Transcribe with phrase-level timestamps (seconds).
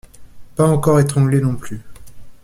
[0.55, 1.79] Pas encore étranglé non plus.